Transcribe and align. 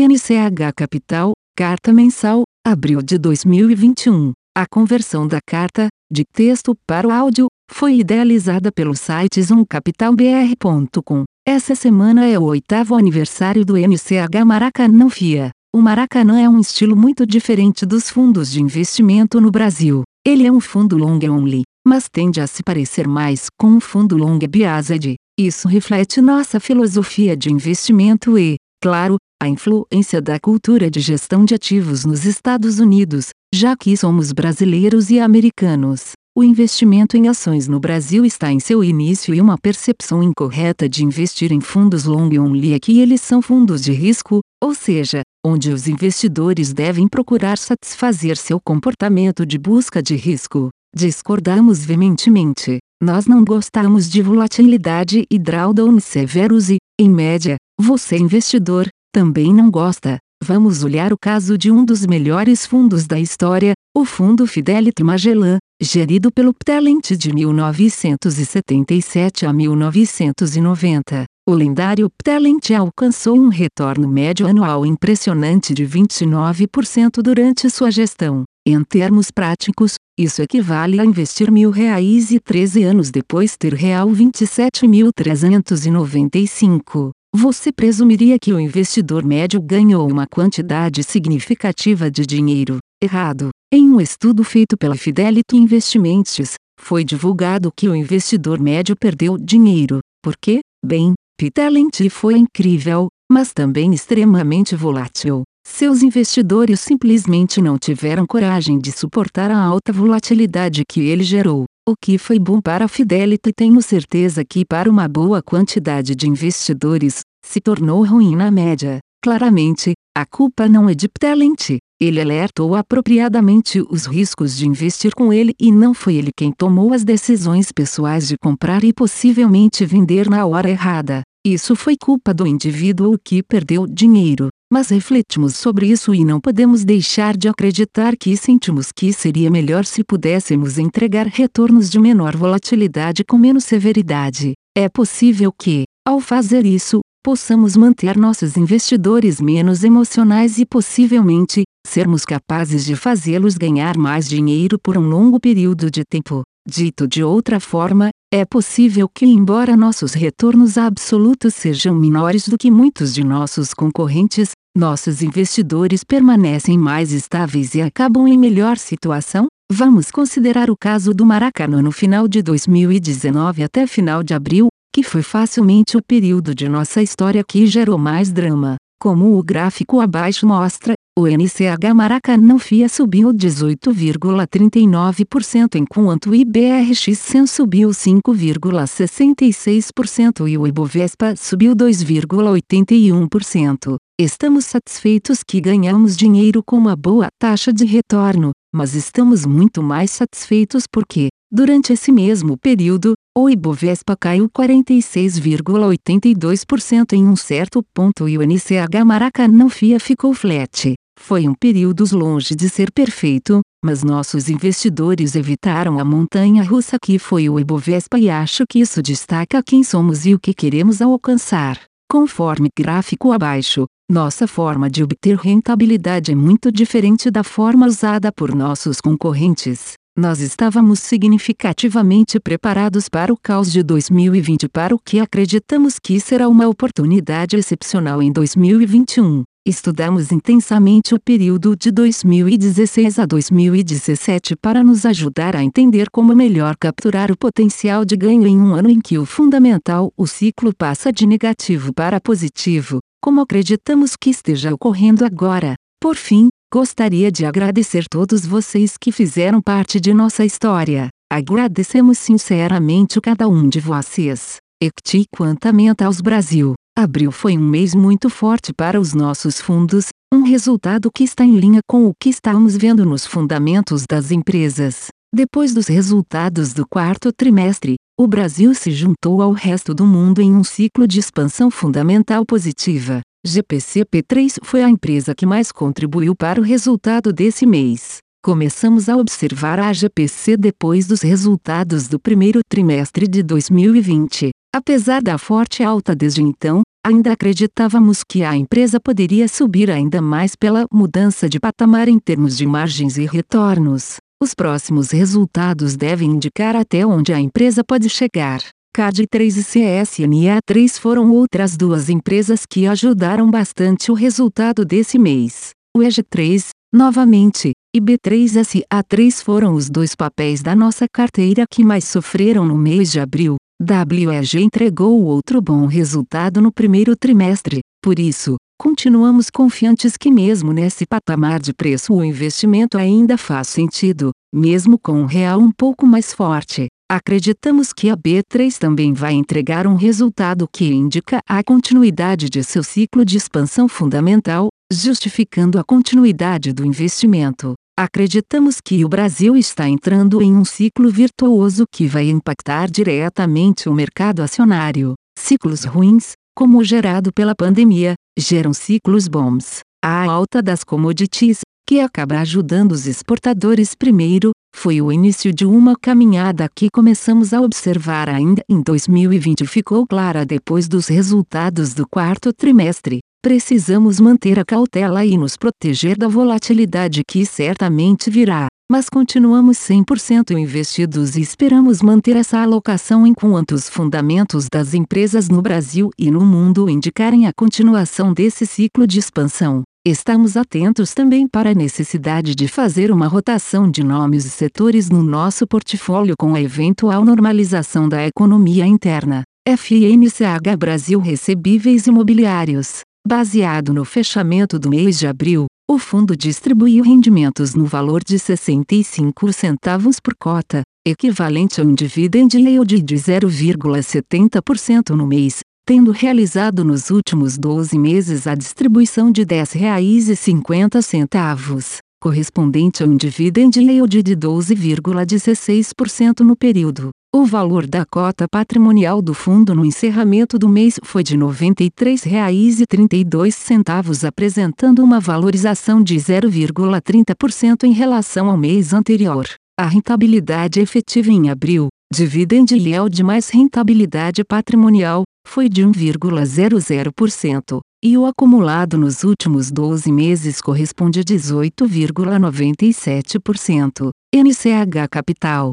NCH 0.00 0.70
Capital, 0.76 1.32
carta 1.56 1.90
mensal, 1.92 2.42
abril 2.68 3.00
de 3.02 3.18
2021. 3.18 4.30
A 4.56 4.64
conversão 4.64 5.26
da 5.26 5.38
carta, 5.44 5.88
de 6.08 6.22
texto 6.24 6.72
para 6.86 7.08
o 7.08 7.10
áudio, 7.10 7.48
foi 7.68 7.96
idealizada 7.98 8.70
pelo 8.70 8.94
site 8.94 9.42
zoomcapitalbr.com. 9.42 11.24
Essa 11.44 11.74
semana 11.74 12.24
é 12.26 12.38
o 12.38 12.44
oitavo 12.44 12.94
aniversário 12.94 13.64
do 13.64 13.74
NCH 13.76 14.44
Maracanã 14.46 15.10
FIA. 15.10 15.50
O 15.74 15.82
Maracanã 15.82 16.38
é 16.38 16.48
um 16.48 16.60
estilo 16.60 16.94
muito 16.94 17.26
diferente 17.26 17.84
dos 17.84 18.08
fundos 18.08 18.52
de 18.52 18.62
investimento 18.62 19.40
no 19.40 19.50
Brasil. 19.50 20.04
Ele 20.24 20.46
é 20.46 20.52
um 20.52 20.60
fundo 20.60 20.96
long 20.96 21.18
only, 21.28 21.62
mas 21.84 22.06
tende 22.08 22.40
a 22.40 22.46
se 22.46 22.62
parecer 22.62 23.08
mais 23.08 23.46
com 23.58 23.66
um 23.66 23.80
fundo 23.80 24.16
long 24.16 24.38
biased. 24.38 25.16
Isso 25.36 25.66
reflete 25.66 26.20
nossa 26.20 26.60
filosofia 26.60 27.36
de 27.36 27.52
investimento 27.52 28.38
e, 28.38 28.54
claro, 28.80 29.16
a 29.40 29.48
influência 29.48 30.20
da 30.20 30.38
cultura 30.40 30.90
de 30.90 30.98
gestão 31.00 31.44
de 31.44 31.54
ativos 31.54 32.04
nos 32.04 32.24
Estados 32.24 32.78
Unidos, 32.80 33.26
já 33.54 33.76
que 33.76 33.96
somos 33.96 34.32
brasileiros 34.32 35.10
e 35.10 35.20
americanos. 35.20 36.10
O 36.36 36.42
investimento 36.44 37.16
em 37.16 37.28
ações 37.28 37.66
no 37.68 37.78
Brasil 37.80 38.24
está 38.24 38.50
em 38.52 38.58
seu 38.60 38.82
início 38.82 39.32
e 39.34 39.40
uma 39.40 39.56
percepção 39.58 40.22
incorreta 40.24 40.88
de 40.88 41.04
investir 41.04 41.52
em 41.52 41.60
fundos 41.60 42.04
long 42.04 42.28
only 42.38 42.72
é 42.72 42.78
que 42.80 43.00
eles 43.00 43.20
são 43.20 43.40
fundos 43.42 43.80
de 43.82 43.92
risco, 43.92 44.38
ou 44.62 44.74
seja, 44.74 45.20
onde 45.46 45.70
os 45.72 45.86
investidores 45.88 46.72
devem 46.72 47.06
procurar 47.08 47.58
satisfazer 47.58 48.36
seu 48.36 48.60
comportamento 48.60 49.44
de 49.46 49.56
busca 49.58 50.02
de 50.02 50.14
risco. 50.16 50.68
Discordamos 50.96 51.84
veementemente. 51.84 52.78
Nós 53.02 53.26
não 53.26 53.44
gostamos 53.44 54.08
de 54.10 54.20
volatilidade 54.22 55.24
e 55.30 55.38
ou 55.80 56.00
severos 56.00 56.70
e, 56.70 56.76
em 57.00 57.08
média, 57.08 57.54
você 57.80 58.16
investidor, 58.16 58.88
também 59.12 59.52
não 59.54 59.70
gosta. 59.70 60.18
Vamos 60.42 60.82
olhar 60.84 61.12
o 61.12 61.16
caso 61.20 61.58
de 61.58 61.70
um 61.70 61.84
dos 61.84 62.06
melhores 62.06 62.64
fundos 62.64 63.06
da 63.08 63.18
história, 63.20 63.72
o 63.96 64.04
Fundo 64.04 64.46
Fidelity 64.46 65.02
Magellan, 65.02 65.56
gerido 65.82 66.30
pelo 66.30 66.52
Ptelent 66.54 67.12
de 67.18 67.32
1977 67.34 69.46
a 69.46 69.52
1990. 69.52 71.24
O 71.48 71.54
lendário 71.54 72.08
Ptelent 72.10 72.70
alcançou 72.70 73.36
um 73.36 73.48
retorno 73.48 74.06
médio 74.06 74.46
anual 74.46 74.86
impressionante 74.86 75.74
de 75.74 75.84
29% 75.84 77.20
durante 77.22 77.68
sua 77.68 77.90
gestão. 77.90 78.44
Em 78.64 78.80
termos 78.84 79.30
práticos, 79.32 79.94
isso 80.16 80.40
equivale 80.42 81.00
a 81.00 81.04
investir 81.04 81.50
mil 81.50 81.70
reais 81.70 82.30
e 82.30 82.38
13 82.38 82.84
anos 82.84 83.10
depois 83.10 83.56
ter 83.56 83.74
real 83.74 84.08
27.395 84.10 87.10
você 87.34 87.70
presumiria 87.72 88.38
que 88.40 88.52
o 88.52 88.58
investidor 88.60 89.22
médio 89.24 89.60
ganhou 89.60 90.10
uma 90.10 90.26
quantidade 90.26 91.02
significativa 91.02 92.10
de 92.10 92.24
dinheiro. 92.26 92.78
Errado. 93.02 93.50
Em 93.72 93.88
um 93.90 94.00
estudo 94.00 94.42
feito 94.42 94.76
pela 94.76 94.96
Fidelity 94.96 95.54
Investments, 95.56 96.54
foi 96.80 97.04
divulgado 97.04 97.70
que 97.76 97.88
o 97.88 97.94
investidor 97.94 98.58
médio 98.58 98.96
perdeu 98.98 99.36
dinheiro, 99.36 99.98
porque, 100.22 100.60
bem, 100.84 101.12
Pitelent 101.38 101.98
foi 102.10 102.36
incrível, 102.38 103.08
mas 103.30 103.52
também 103.52 103.92
extremamente 103.92 104.74
volátil. 104.74 105.42
Seus 105.66 106.02
investidores 106.02 106.80
simplesmente 106.80 107.60
não 107.60 107.76
tiveram 107.78 108.26
coragem 108.26 108.78
de 108.78 108.90
suportar 108.90 109.50
a 109.50 109.58
alta 109.58 109.92
volatilidade 109.92 110.82
que 110.90 111.02
ele 111.02 111.22
gerou. 111.22 111.66
O 111.90 111.94
que 111.98 112.18
foi 112.18 112.38
bom 112.38 112.60
para 112.60 112.84
a 112.84 112.88
Fidelity 112.88 113.50
tenho 113.50 113.80
certeza 113.80 114.44
que 114.44 114.62
para 114.62 114.90
uma 114.90 115.08
boa 115.08 115.40
quantidade 115.42 116.14
de 116.14 116.28
investidores, 116.28 117.20
se 117.42 117.62
tornou 117.62 118.04
ruim 118.04 118.36
na 118.36 118.50
média. 118.50 118.98
Claramente, 119.24 119.92
a 120.14 120.26
culpa 120.26 120.68
não 120.68 120.86
é 120.86 120.94
de 120.94 121.08
Ptalent. 121.08 121.78
Ele 121.98 122.20
alertou 122.20 122.74
apropriadamente 122.76 123.80
os 123.88 124.04
riscos 124.04 124.54
de 124.54 124.68
investir 124.68 125.14
com 125.14 125.32
ele 125.32 125.54
e 125.58 125.72
não 125.72 125.94
foi 125.94 126.16
ele 126.16 126.30
quem 126.36 126.52
tomou 126.52 126.92
as 126.92 127.04
decisões 127.04 127.72
pessoais 127.72 128.28
de 128.28 128.36
comprar 128.36 128.84
e 128.84 128.92
possivelmente 128.92 129.86
vender 129.86 130.28
na 130.28 130.44
hora 130.44 130.68
errada. 130.68 131.22
Isso 131.42 131.74
foi 131.74 131.96
culpa 131.96 132.34
do 132.34 132.46
indivíduo 132.46 133.16
que 133.24 133.42
perdeu 133.42 133.86
dinheiro 133.86 134.48
mas 134.70 134.90
refletimos 134.90 135.54
sobre 135.56 135.86
isso 135.86 136.14
e 136.14 136.24
não 136.24 136.40
podemos 136.40 136.84
deixar 136.84 137.36
de 137.36 137.48
acreditar 137.48 138.16
que 138.16 138.36
sentimos 138.36 138.92
que 138.92 139.12
seria 139.12 139.50
melhor 139.50 139.84
se 139.86 140.04
pudéssemos 140.04 140.78
entregar 140.78 141.26
retornos 141.26 141.90
de 141.90 141.98
menor 141.98 142.36
volatilidade 142.36 143.24
com 143.24 143.38
menos 143.38 143.64
severidade. 143.64 144.52
É 144.76 144.88
possível 144.88 145.50
que, 145.52 145.84
ao 146.06 146.20
fazer 146.20 146.66
isso, 146.66 147.00
possamos 147.24 147.76
manter 147.76 148.16
nossos 148.16 148.56
investidores 148.56 149.40
menos 149.40 149.82
emocionais 149.84 150.58
e 150.58 150.66
possivelmente, 150.66 151.62
sermos 151.86 152.24
capazes 152.24 152.84
de 152.84 152.94
fazê-los 152.94 153.56
ganhar 153.56 153.96
mais 153.96 154.28
dinheiro 154.28 154.78
por 154.82 154.96
um 154.98 155.08
longo 155.08 155.40
período 155.40 155.90
de 155.90 156.02
tempo. 156.08 156.42
Dito 156.70 157.08
de 157.08 157.24
outra 157.24 157.58
forma, 157.60 158.10
é 158.30 158.44
possível 158.44 159.08
que, 159.08 159.24
embora 159.24 159.74
nossos 159.74 160.12
retornos 160.12 160.76
absolutos 160.76 161.54
sejam 161.54 161.94
menores 161.94 162.46
do 162.46 162.58
que 162.58 162.70
muitos 162.70 163.14
de 163.14 163.24
nossos 163.24 163.72
concorrentes, 163.72 164.50
nossos 164.76 165.22
investidores 165.22 166.04
permanecem 166.04 166.76
mais 166.76 167.10
estáveis 167.10 167.74
e 167.74 167.80
acabam 167.80 168.28
em 168.28 168.36
melhor 168.36 168.76
situação. 168.76 169.46
Vamos 169.72 170.10
considerar 170.10 170.68
o 170.70 170.76
caso 170.78 171.14
do 171.14 171.24
Maracanã 171.24 171.80
no 171.80 171.90
final 171.90 172.28
de 172.28 172.42
2019 172.42 173.62
até 173.62 173.86
final 173.86 174.22
de 174.22 174.34
abril, 174.34 174.68
que 174.94 175.02
foi 175.02 175.22
facilmente 175.22 175.96
o 175.96 176.02
período 176.02 176.54
de 176.54 176.68
nossa 176.68 177.00
história 177.02 177.42
que 177.42 177.66
gerou 177.66 177.96
mais 177.96 178.30
drama. 178.30 178.76
Como 179.00 179.38
o 179.38 179.42
gráfico 179.42 180.00
abaixo 180.00 180.46
mostra, 180.46 180.92
o 181.20 181.26
NCH 181.26 181.90
Maracanã 181.96 182.58
FIA 182.60 182.88
subiu 182.88 183.30
18,39% 183.30 185.74
enquanto 185.74 186.30
o 186.30 186.34
IBRX 186.36 187.18
100 187.18 187.44
subiu 187.48 187.88
5,66% 187.88 190.48
e 190.48 190.56
o 190.56 190.64
Ibovespa 190.64 191.34
subiu 191.36 191.74
2,81%. 191.74 193.96
Estamos 194.16 194.66
satisfeitos 194.66 195.40
que 195.44 195.60
ganhamos 195.60 196.16
dinheiro 196.16 196.62
com 196.64 196.76
uma 196.78 196.94
boa 196.94 197.26
taxa 197.36 197.72
de 197.72 197.84
retorno, 197.84 198.52
mas 198.72 198.94
estamos 198.94 199.44
muito 199.44 199.82
mais 199.82 200.12
satisfeitos 200.12 200.84
porque, 200.86 201.30
durante 201.50 201.92
esse 201.92 202.12
mesmo 202.12 202.56
período, 202.56 203.14
o 203.36 203.50
Ibovespa 203.50 204.16
caiu 204.16 204.48
46,82% 204.50 207.12
em 207.14 207.26
um 207.26 207.34
certo 207.34 207.82
ponto 207.92 208.28
e 208.28 208.38
o 208.38 208.40
NCH 208.46 209.02
Maracanã 209.04 209.68
FIA 209.68 209.98
ficou 209.98 210.32
flat. 210.32 210.94
Foi 211.20 211.46
um 211.48 211.52
período 211.54 212.04
longe 212.16 212.54
de 212.54 212.68
ser 212.70 212.90
perfeito, 212.92 213.60
mas 213.84 214.02
nossos 214.02 214.48
investidores 214.48 215.34
evitaram 215.34 215.98
a 215.98 216.04
montanha 216.04 216.62
russa 216.62 216.96
que 217.02 217.18
foi 217.18 217.48
o 217.50 217.58
Ibovespa 217.58 218.18
e 218.18 218.30
acho 218.30 218.62
que 218.68 218.78
isso 218.78 219.02
destaca 219.02 219.62
quem 219.62 219.82
somos 219.82 220.24
e 220.24 220.32
o 220.34 220.38
que 220.38 220.54
queremos 220.54 221.02
alcançar. 221.02 221.80
Conforme 222.10 222.68
gráfico 222.78 223.32
abaixo, 223.32 223.84
nossa 224.10 224.46
forma 224.46 224.88
de 224.88 225.02
obter 225.02 225.36
rentabilidade 225.36 226.30
é 226.30 226.34
muito 226.34 226.70
diferente 226.72 227.30
da 227.30 227.42
forma 227.42 227.86
usada 227.86 228.32
por 228.32 228.54
nossos 228.54 228.98
concorrentes. 229.00 229.92
Nós 230.16 230.40
estávamos 230.40 230.98
significativamente 231.00 232.40
preparados 232.40 233.08
para 233.08 233.32
o 233.32 233.36
caos 233.36 233.70
de 233.70 233.82
2020 233.82 234.66
para 234.68 234.94
o 234.94 234.98
que 234.98 235.20
acreditamos 235.20 235.96
que 236.02 236.18
será 236.20 236.48
uma 236.48 236.66
oportunidade 236.66 237.56
excepcional 237.56 238.22
em 238.22 238.32
2021. 238.32 239.42
Estudamos 239.68 240.32
intensamente 240.32 241.14
o 241.14 241.20
período 241.22 241.76
de 241.76 241.90
2016 241.90 243.18
a 243.18 243.26
2017 243.26 244.56
para 244.56 244.82
nos 244.82 245.04
ajudar 245.04 245.54
a 245.54 245.62
entender 245.62 246.08
como 246.10 246.34
melhor 246.34 246.74
capturar 246.80 247.30
o 247.30 247.36
potencial 247.36 248.02
de 248.02 248.16
ganho 248.16 248.46
em 248.46 248.58
um 248.58 248.74
ano 248.74 248.88
em 248.88 248.98
que 248.98 249.18
o 249.18 249.26
fundamental, 249.26 250.10
o 250.16 250.26
ciclo 250.26 250.74
passa 250.74 251.12
de 251.12 251.26
negativo 251.26 251.92
para 251.92 252.18
positivo, 252.18 253.00
como 253.22 253.42
acreditamos 253.42 254.12
que 254.18 254.30
esteja 254.30 254.72
ocorrendo 254.72 255.22
agora. 255.22 255.74
Por 256.00 256.16
fim, 256.16 256.48
gostaria 256.72 257.30
de 257.30 257.44
agradecer 257.44 258.06
todos 258.10 258.46
vocês 258.46 258.94
que 258.98 259.12
fizeram 259.12 259.60
parte 259.60 260.00
de 260.00 260.14
nossa 260.14 260.46
história. 260.46 261.08
Agradecemos 261.30 262.16
sinceramente 262.16 263.20
cada 263.20 263.46
um 263.46 263.68
de 263.68 263.80
vocês. 263.80 264.56
Ecti 264.82 265.24
Quanta 265.30 265.74
Mentals 265.74 266.22
Brasil 266.22 266.72
Abril 266.98 267.30
foi 267.30 267.56
um 267.56 267.60
mês 267.62 267.94
muito 267.94 268.28
forte 268.28 268.72
para 268.72 269.00
os 269.00 269.14
nossos 269.14 269.60
fundos, 269.60 270.06
um 270.34 270.42
resultado 270.42 271.10
que 271.14 271.22
está 271.22 271.44
em 271.44 271.56
linha 271.56 271.78
com 271.86 272.06
o 272.08 272.12
que 272.20 272.28
estamos 272.28 272.76
vendo 272.76 273.06
nos 273.06 273.24
fundamentos 273.24 274.02
das 274.04 274.32
empresas. 274.32 275.06
Depois 275.32 275.72
dos 275.72 275.86
resultados 275.86 276.72
do 276.72 276.84
quarto 276.84 277.32
trimestre, 277.32 277.94
o 278.18 278.26
Brasil 278.26 278.74
se 278.74 278.90
juntou 278.90 279.40
ao 279.42 279.52
resto 279.52 279.94
do 279.94 280.04
mundo 280.04 280.42
em 280.42 280.52
um 280.52 280.64
ciclo 280.64 281.06
de 281.06 281.20
expansão 281.20 281.70
fundamental 281.70 282.44
positiva. 282.44 283.20
GPCP3 283.46 284.56
foi 284.64 284.82
a 284.82 284.90
empresa 284.90 285.36
que 285.36 285.46
mais 285.46 285.70
contribuiu 285.70 286.34
para 286.34 286.60
o 286.60 286.64
resultado 286.64 287.32
desse 287.32 287.64
mês. 287.64 288.16
Começamos 288.44 289.08
a 289.08 289.16
observar 289.16 289.78
a 289.78 289.92
GPC 289.92 290.56
depois 290.56 291.06
dos 291.06 291.22
resultados 291.22 292.08
do 292.08 292.18
primeiro 292.18 292.58
trimestre 292.68 293.28
de 293.28 293.40
2020. 293.44 294.50
Apesar 294.74 295.22
da 295.22 295.38
forte 295.38 295.82
alta 295.82 296.14
desde 296.14 296.42
então, 296.42 296.82
ainda 297.08 297.32
acreditávamos 297.32 298.20
que 298.22 298.44
a 298.44 298.54
empresa 298.54 299.00
poderia 299.00 299.48
subir 299.48 299.90
ainda 299.90 300.20
mais 300.20 300.54
pela 300.54 300.84
mudança 300.92 301.48
de 301.48 301.58
patamar 301.58 302.06
em 302.06 302.18
termos 302.18 302.54
de 302.56 302.66
margens 302.66 303.16
e 303.16 303.24
retornos. 303.24 304.16
Os 304.42 304.52
próximos 304.54 305.10
resultados 305.10 305.96
devem 305.96 306.30
indicar 306.32 306.76
até 306.76 307.04
onde 307.06 307.32
a 307.32 307.40
empresa 307.40 307.82
pode 307.82 308.10
chegar. 308.10 308.60
CAD3 308.94 309.56
e 309.56 310.58
CSNA3 310.58 311.00
foram 311.00 311.30
outras 311.32 311.76
duas 311.78 312.10
empresas 312.10 312.64
que 312.68 312.86
ajudaram 312.86 313.50
bastante 313.50 314.10
o 314.12 314.14
resultado 314.14 314.84
desse 314.84 315.18
mês. 315.18 315.70
O 315.96 316.00
EG3, 316.00 316.66
novamente, 316.92 317.70
e 317.94 318.00
B3SA3 318.02 319.42
foram 319.42 319.72
os 319.74 319.88
dois 319.88 320.14
papéis 320.14 320.60
da 320.62 320.74
nossa 320.76 321.06
carteira 321.10 321.64
que 321.70 321.82
mais 321.82 322.04
sofreram 322.04 322.66
no 322.66 322.76
mês 322.76 323.10
de 323.10 323.18
abril, 323.18 323.56
WEG 323.80 324.58
entregou 324.60 325.22
outro 325.24 325.60
bom 325.62 325.86
resultado 325.86 326.60
no 326.60 326.72
primeiro 326.72 327.14
trimestre, 327.14 327.78
por 328.02 328.18
isso, 328.18 328.56
continuamos 328.76 329.50
confiantes 329.50 330.16
que, 330.16 330.32
mesmo 330.32 330.72
nesse 330.72 331.06
patamar 331.06 331.60
de 331.60 331.72
preço, 331.72 332.12
o 332.12 332.24
investimento 332.24 332.98
ainda 332.98 333.38
faz 333.38 333.68
sentido, 333.68 334.32
mesmo 334.52 334.98
com 334.98 335.12
um 335.12 335.26
real 335.26 335.60
um 335.60 335.70
pouco 335.70 336.04
mais 336.04 336.32
forte. 336.34 336.86
Acreditamos 337.10 337.92
que 337.92 338.10
a 338.10 338.16
B3 338.16 338.76
também 338.78 339.12
vai 339.14 339.32
entregar 339.34 339.86
um 339.86 339.94
resultado 339.94 340.66
que 340.70 340.92
indica 340.92 341.38
a 341.48 341.62
continuidade 341.62 342.48
de 342.50 342.62
seu 342.64 342.82
ciclo 342.82 343.24
de 343.24 343.36
expansão 343.36 343.86
fundamental, 343.88 344.68
justificando 344.92 345.78
a 345.78 345.84
continuidade 345.84 346.72
do 346.72 346.84
investimento. 346.84 347.74
Acreditamos 348.00 348.76
que 348.80 349.04
o 349.04 349.08
Brasil 349.08 349.56
está 349.56 349.88
entrando 349.88 350.40
em 350.40 350.54
um 350.54 350.64
ciclo 350.64 351.10
virtuoso 351.10 351.84
que 351.92 352.06
vai 352.06 352.28
impactar 352.30 352.88
diretamente 352.88 353.88
o 353.88 353.92
mercado 353.92 354.40
acionário. 354.40 355.14
Ciclos 355.36 355.82
ruins, 355.84 356.30
como 356.56 356.78
o 356.78 356.84
gerado 356.84 357.32
pela 357.32 357.56
pandemia, 357.56 358.14
geram 358.38 358.72
ciclos 358.72 359.26
bons. 359.26 359.80
A 360.00 360.26
alta 360.30 360.62
das 360.62 360.84
commodities, 360.84 361.62
que 361.88 361.98
acaba 361.98 362.38
ajudando 362.38 362.92
os 362.92 363.04
exportadores 363.08 363.96
primeiro, 363.96 364.52
foi 364.72 365.02
o 365.02 365.10
início 365.10 365.52
de 365.52 365.66
uma 365.66 365.96
caminhada 366.00 366.68
que 366.72 366.88
começamos 366.92 367.52
a 367.52 367.60
observar 367.60 368.28
ainda 368.28 368.62
em 368.68 368.80
2020 368.80 369.62
e 369.62 369.66
ficou 369.66 370.06
clara 370.06 370.46
depois 370.46 370.86
dos 370.86 371.08
resultados 371.08 371.94
do 371.94 372.06
quarto 372.06 372.52
trimestre. 372.52 373.18
Precisamos 373.40 374.18
manter 374.18 374.58
a 374.58 374.64
cautela 374.64 375.24
e 375.24 375.38
nos 375.38 375.56
proteger 375.56 376.16
da 376.18 376.26
volatilidade 376.26 377.22
que 377.24 377.46
certamente 377.46 378.28
virá, 378.30 378.66
mas 378.90 379.08
continuamos 379.08 379.76
100% 379.78 380.58
investidos 380.58 381.36
e 381.36 381.40
esperamos 381.40 382.02
manter 382.02 382.34
essa 382.34 382.58
alocação 382.58 383.24
enquanto 383.24 383.76
os 383.76 383.88
fundamentos 383.88 384.66
das 384.68 384.92
empresas 384.92 385.48
no 385.48 385.62
Brasil 385.62 386.10
e 386.18 386.32
no 386.32 386.40
mundo 386.44 386.88
indicarem 386.90 387.46
a 387.46 387.52
continuação 387.56 388.34
desse 388.34 388.66
ciclo 388.66 389.06
de 389.06 389.20
expansão. 389.20 389.82
Estamos 390.04 390.56
atentos 390.56 391.14
também 391.14 391.46
para 391.46 391.70
a 391.70 391.74
necessidade 391.74 392.56
de 392.56 392.66
fazer 392.66 393.12
uma 393.12 393.28
rotação 393.28 393.88
de 393.88 394.02
nomes 394.02 394.46
e 394.46 394.50
setores 394.50 395.08
no 395.10 395.22
nosso 395.22 395.64
portfólio 395.64 396.34
com 396.36 396.56
a 396.56 396.60
eventual 396.60 397.24
normalização 397.24 398.08
da 398.08 398.26
economia 398.26 398.84
interna. 398.84 399.42
FMCH 399.68 400.76
Brasil 400.76 401.20
Recebíveis 401.20 402.06
Imobiliários 402.08 403.00
Baseado 403.30 403.92
no 403.92 404.04
fechamento 404.06 404.78
do 404.78 404.88
mês 404.88 405.18
de 405.18 405.26
abril, 405.26 405.66
o 405.86 405.98
fundo 405.98 406.34
distribuiu 406.34 407.04
rendimentos 407.04 407.74
no 407.74 407.84
valor 407.84 408.24
de 408.24 408.38
65 408.38 409.52
centavos 409.52 410.16
por 410.18 410.34
cota, 410.34 410.80
equivalente 411.06 411.78
a 411.78 411.84
um 411.84 411.92
dividend 411.94 412.56
yield 412.56 413.02
de 413.02 413.14
0,70% 413.16 415.10
no 415.10 415.26
mês, 415.26 415.58
tendo 415.86 416.10
realizado 416.10 416.82
nos 416.82 417.10
últimos 417.10 417.58
12 417.58 417.98
meses 417.98 418.46
a 418.46 418.54
distribuição 418.54 419.30
de 419.30 419.42
R$ 419.42 419.46
10,50, 419.48 421.98
correspondente 422.22 423.02
a 423.02 423.06
um 423.06 423.14
dividend 423.14 423.78
yield 423.78 424.22
de 424.22 424.34
12,16% 424.38 426.40
no 426.40 426.56
período. 426.56 427.10
O 427.34 427.44
valor 427.44 427.84
da 427.86 428.04
cota 428.06 428.46
patrimonial 428.50 429.20
do 429.20 429.34
fundo 429.34 429.74
no 429.74 429.84
encerramento 429.84 430.58
do 430.58 430.66
mês 430.66 430.98
foi 431.04 431.22
de 431.22 431.36
R$ 431.36 431.42
93,32, 431.42 434.24
apresentando 434.26 435.04
uma 435.04 435.20
valorização 435.20 436.02
de 436.02 436.16
0,30% 436.16 437.84
em 437.84 437.92
relação 437.92 438.48
ao 438.48 438.56
mês 438.56 438.94
anterior. 438.94 439.46
A 439.78 439.84
rentabilidade 439.86 440.80
efetiva 440.80 441.30
em 441.30 441.50
abril, 441.50 441.88
dividend 442.10 442.74
yield 442.74 443.22
mais 443.22 443.50
rentabilidade 443.50 444.42
patrimonial, 444.42 445.24
foi 445.46 445.68
de 445.68 445.82
1,00%, 445.86 447.80
e 448.02 448.16
o 448.16 448.24
acumulado 448.24 448.96
nos 448.96 449.22
últimos 449.22 449.70
12 449.70 450.10
meses 450.10 450.62
corresponde 450.62 451.20
a 451.20 451.24
18,97%. 451.24 454.08
NCH 454.34 455.08
Capital 455.10 455.72